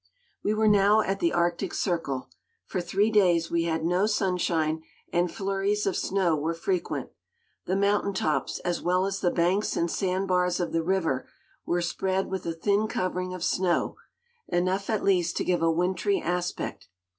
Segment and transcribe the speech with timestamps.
[0.43, 2.27] We were now at the Arctic Circle.
[2.65, 4.81] For three days we had no sunshine,
[5.13, 7.11] and flurries of snow were frequent.
[7.67, 11.29] The mountain tops, as well as the banks and sand bars of the river,
[11.67, 13.95] were spread with a thin covering of snow;
[14.47, 16.87] enough at least to give a wintry aspect.